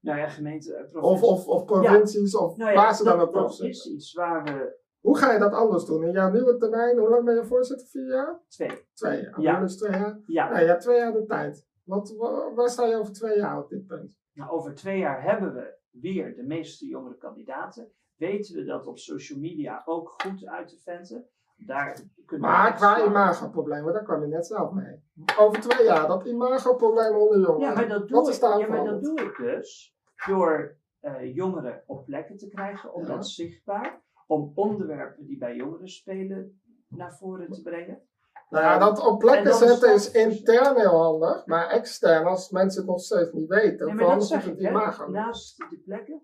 [0.00, 3.26] Nou ja, gemeente, eh, Of, of, of provincies, of nou ja, waar ze dan dat,
[3.28, 3.68] ook dat zitten.
[3.68, 6.04] is iets waar we Hoe ga je dat anders doen?
[6.04, 7.86] In jouw nieuwe termijn, hoe lang ben je voorzitter?
[7.86, 8.40] Vier jaar?
[8.48, 8.86] twee.
[8.94, 9.40] Twee jaar.
[9.40, 9.60] Ja.
[9.60, 10.20] Dus twee jaar.
[10.26, 11.66] Ja, Nou, je hebt twee jaar de tijd.
[11.84, 14.16] Wat, wa- waar sta je over twee jaar op dit punt?
[14.32, 17.92] nou, over twee jaar hebben we weer de meeste jongere kandidaten.
[18.16, 21.28] Weten we dat op social media ook goed uit te venten.
[21.56, 21.92] Daar
[22.26, 25.02] kunnen we Maar echt qua imagoproblemen, daar kwam je net zelf mee.
[25.38, 27.68] Over twee jaar, dat imagoprobleem onder jongeren.
[27.68, 29.02] Ja, maar dat doe, ik, ja, maar dat veranderd?
[29.04, 33.08] doe ik dus door eh, jongeren op plekken te krijgen, om Ja.
[33.08, 38.02] dat zichtbaar, om onderwerpen die bij jongeren spelen naar voren te brengen.
[38.50, 42.50] Nou ja, dat op En plekken zetten is staat- intern heel handig, maar extern, als
[42.50, 45.08] mensen het nog steeds niet weten, Nee, dat verandert het ik, hè, imago.
[45.10, 46.22] naast die plekken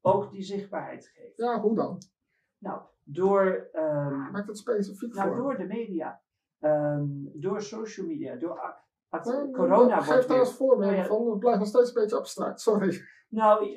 [0.00, 1.32] ook die zichtbaarheid geven.
[1.44, 1.98] Ja, hoe dan?
[2.58, 5.36] Nou, door, ehm, Maak het specifiek nou, voor.
[5.36, 6.20] door de media,
[6.58, 7.04] ehm,
[7.34, 8.58] door social media, door
[9.10, 11.04] Nou, corona Geef daar eens Nou ja.
[11.04, 13.00] van, het blijft nog steeds een beetje abstract, sorry.
[13.28, 13.76] Nou,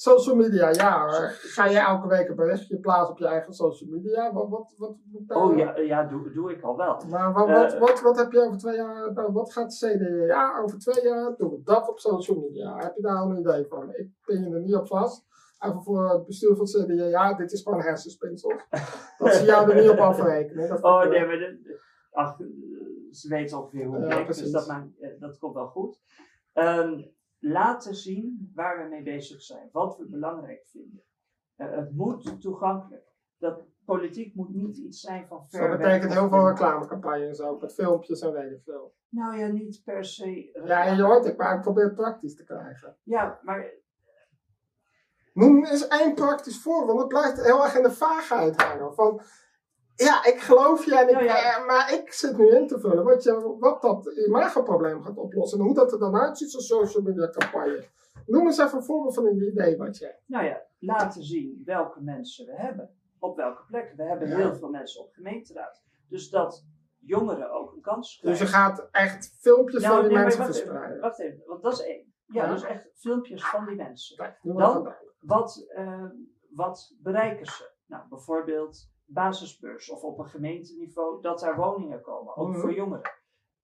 [0.00, 1.08] Social media, ja.
[1.54, 4.32] Ga je elke week een berichtje plaatsen op je eigen social media?
[4.32, 7.02] Wat, wat, wat moet daar- oh ja, ja doe, doe ik al wel.
[7.10, 10.78] Maar wat, wat, Eh, wat, wat heb je over twee jaar, wat gaat CDA over
[10.78, 12.76] twee jaar doen dat op social media?
[12.76, 13.94] Heb je daar al een idee van?
[13.94, 15.24] Ik pin je er niet op vast.
[15.58, 18.66] Even voor het bestuur van het CDA, ja, dit is gewoon hersenspinsels.
[19.18, 20.68] Dat ze jou er niet op afrekenen.
[20.68, 21.80] Dat Oh nee, maar de,
[22.12, 22.46] ach, eh,
[23.10, 26.00] ze weten ongeveer hoe het Ja, werkt, dus dat, maakt, eh, dat komt wel goed.
[26.52, 27.02] Ehm,
[27.40, 31.04] laten zien waar we mee bezig zijn, wat we belangrijk vinden.
[31.56, 33.08] Eh, het moet toegankelijk.
[33.38, 37.74] Dat politiek moet niet iets zijn van ver Dat betekent heel veel reclamecampagnes ook, met
[37.74, 38.94] filmpjes en weet ik veel.
[39.08, 40.60] Nou ja, niet per se.
[40.64, 42.96] Ja, en je hoort ik, maar ik probeer het praktisch te krijgen.
[43.02, 43.72] Ja, maar
[45.34, 48.94] Noem eens één praktisch voor, want het blijft heel erg in de vaagheid hangen.
[48.94, 49.20] Van,
[50.04, 51.64] ja, ik geloof je, en ik, ja.
[51.64, 55.58] maar ik zit nu in te vullen wat, je, wat dat imagoprobleem gaat oplossen.
[55.58, 57.84] En hoe dat er dan uitziet, zo'n social media campagne.
[58.26, 60.22] Noem eens even een voorbeeld van een idee wat je hebt.
[60.26, 62.90] nou ja, laten zien welke mensen we hebben.
[63.18, 63.96] Op welke plekken.
[63.96, 64.36] We hebben Ja.
[64.36, 65.82] heel veel mensen op gemeenteraad.
[66.08, 66.64] Dus dat
[66.98, 68.46] jongeren ook een kans Dus krijgen.
[68.46, 71.00] je gaat echt filmpjes Nou, van die nee, mensen wacht even, verspreiden.
[71.00, 72.12] wacht even, want dat is één.
[72.26, 74.36] Ja, dus echt filmpjes van die mensen.
[74.42, 74.94] Dan-.
[75.20, 76.04] Wat, eh,
[76.50, 77.70] wat bereiken ze?
[77.86, 82.58] Nou, bijvoorbeeld basisbeurs of op een gemeenteniveau dat daar woningen komen, ook Mhm.
[82.60, 83.10] voor jongeren.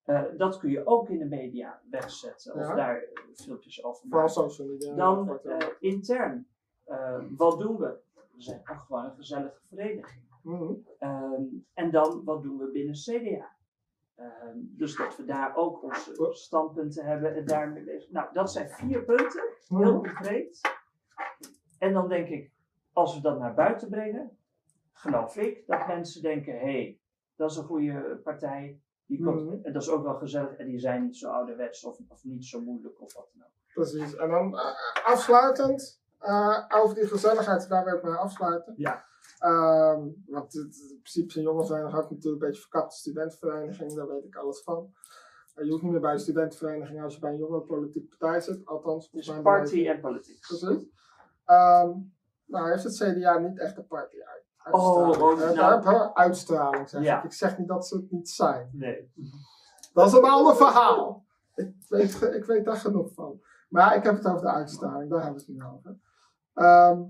[0.04, 2.74] Eh, dat kun je ook in de media wegzetten of Ja.
[2.74, 3.04] daar
[3.34, 4.96] filmpjes over maken.
[4.96, 6.46] Dan eh, intern,
[6.84, 7.98] eh, wat doen we?
[8.14, 10.24] We zijn ook gewoon een gezellige vereniging.
[10.42, 10.72] mhm.
[10.98, 11.42] Ehm,
[11.74, 13.54] en dan, wat doen we binnen CDA?
[14.14, 18.10] Ehm, dus dat we daar ook onze standpunten hebben en daarmee bezig.
[18.10, 19.92] Nou, dat zijn vier punten, heel Mhm.
[19.92, 20.60] concreet.
[21.78, 22.50] En dan denk ik,
[22.92, 24.38] als we dat naar buiten brengen,
[24.96, 27.00] geloof ik dat mensen denken: hé, hey,
[27.36, 28.80] dat is een goede partij.
[29.06, 29.64] Die komt, Mhm.
[29.64, 32.44] En dat is ook wel gezellig en die zijn niet zo ouderwets of, of niet
[32.44, 33.52] zo moeilijk of wat dan ook.
[33.74, 34.16] Precies.
[34.16, 38.74] En dan eh, afsluitend, eh, over die gezelligheid, daar wil ik mee afsluiten.
[38.76, 39.04] Ja.
[39.38, 44.24] Ehm, want het, in principe zijn jongensvereniging ook natuurlijk een beetje verkapte studentenvereniging, daar weet
[44.24, 44.92] ik alles van.
[45.54, 48.40] Eh, je hoeft niet meer bij een studentenvereniging als je bij een jonge politieke partij
[48.40, 50.40] zit, althans Dus party en politiek.
[50.40, 50.88] Precies.
[51.44, 51.90] Ehm,
[52.44, 54.45] nou heeft het CDA niet echt een party uit.
[54.72, 55.16] Uitstraling.
[55.16, 56.10] Oh, oh, nou.
[56.14, 57.18] uitstraling zeg Ja.
[57.18, 57.24] ik.
[57.24, 58.68] Ik zeg niet dat ze het niet zijn.
[58.72, 59.12] Nee.
[59.92, 61.24] Dat is een ander verhaal.
[61.54, 63.40] Ik weet, ik weet daar genoeg van.
[63.68, 65.96] Maar ik heb het over de uitstraling, daar hebben we het nu over.
[66.54, 67.02] Ehm,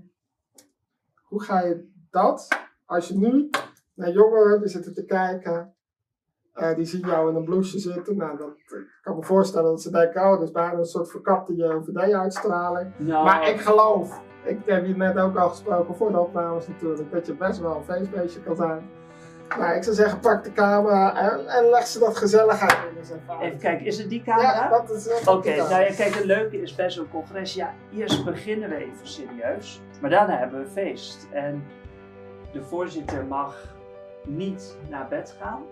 [1.23, 2.47] hoe ga je dat,
[2.85, 3.49] als je nu
[3.93, 5.75] naar jongeren die zitten te kijken,
[6.53, 8.17] eh, die zien jou in een blouseje zitten.
[8.17, 11.09] Nou, dat, ik kan me voorstellen dat ze denken, oh, dat is bijna een soort
[11.11, 12.93] verkapte JOVD-uitstraling.
[12.97, 17.11] Nou, Maar ik geloof, ik heb hier net ook al gesproken voor de opnames natuurlijk,
[17.11, 18.89] dat je best wel een feestbeestje kan zijn.
[19.57, 23.41] Nou, ik zou zeggen, pak de camera en, en leg ze dat gezelligheid in even
[23.41, 24.53] even kijken, is het die camera?
[24.53, 28.25] Ja, dat is Oké, nou ja, kijk, het leuke is bij zo'n congres, ja, eerst
[28.25, 31.27] beginnen we even serieus, maar daarna hebben we feest.
[31.31, 31.63] En
[32.51, 33.75] de voorzitter mag
[34.23, 35.63] niet naar bed gaan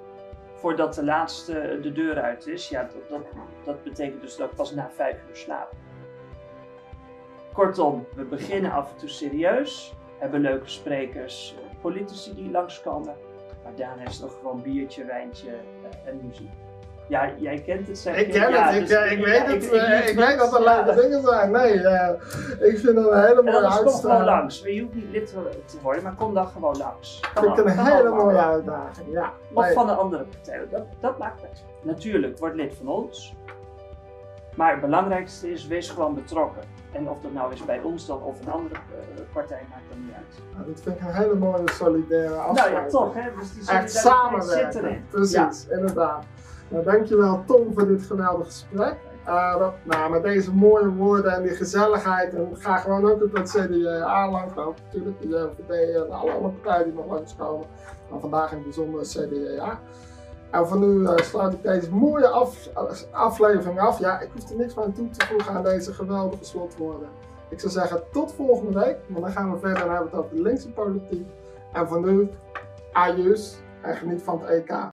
[0.55, 2.69] voordat de laatste de deur uit is.
[2.69, 3.21] Ja, dat, dat,
[3.65, 5.71] dat betekent dus dat ik pas na vijf uur slaap.
[7.55, 13.15] Kortom, we beginnen af en toe serieus, hebben leuke sprekers, eh, politici die langskomen,
[13.63, 16.49] maar daarna is het nog gewoon biertje, wijntje eh, en muziek.
[17.07, 19.71] Ja, jij kent het zeg Ik ken Ja, het, ik, dus- ik ja, weet het,
[19.71, 21.51] eh, ik, weet dat er leuke dingen zijn.
[21.51, 22.09] Nee, eh,
[22.69, 24.61] ik vind het een hele mooie is kom gewoon langs.
[24.61, 25.27] Je hoeft niet lid
[25.65, 27.19] te worden, maar kom dan gewoon langs.
[27.33, 29.33] Kan Vind ik een hele mooie uitdaging, ja.
[29.53, 29.73] Of Nee.
[29.73, 30.61] van een andere partij.
[30.69, 31.63] Dat, dat maakt niet uit.
[31.81, 33.35] Natuurlijk, word lid van ons.
[34.55, 36.61] Maar het belangrijkste is, wees gewoon betrokken.
[36.91, 40.05] En of dat nou is bij ons dan of een andere eh, partij, maakt dan
[40.05, 40.41] niet uit.
[40.53, 42.91] Nou, dat vind ik een hele mooie solidaire afsluiting.
[42.91, 43.29] Nou ja, toch hè.
[43.39, 44.83] Dus die Echt zit samenwerken.
[44.85, 45.03] erin.
[45.09, 46.23] Precies, inderdaad.
[46.67, 48.95] Nou, dankjewel Tom voor dit geweldige gesprek.
[49.25, 52.33] Eh, dat- nou, met deze mooie woorden en die gezelligheid.
[52.33, 54.83] En ga gewoon ook met CDA langslopen.
[54.83, 57.65] Natuurlijk, de JVD en alle andere partijen die nog langskomen.
[58.11, 59.79] Maar vandaag in het bijzonder CDA.
[60.55, 62.69] En voor nu eh, sluit ik deze mooie af-
[63.11, 63.99] aflevering af.
[63.99, 67.07] Ja, ik hoef er niks meer aan toe te voegen aan deze geweldige slotwoorden.
[67.49, 68.97] Ik zou zeggen tot volgende week.
[69.07, 71.27] Want dan gaan we verder en hebben het over de linkse politiek.
[71.73, 72.29] En voor nu,
[72.93, 73.37] adieu
[73.81, 74.75] en geniet van het EK.